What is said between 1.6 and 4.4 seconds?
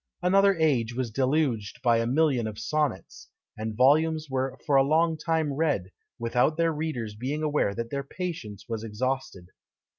by a million of sonnets; and volumes